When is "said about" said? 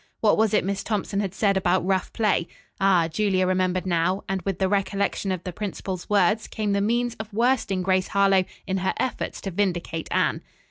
1.35-1.85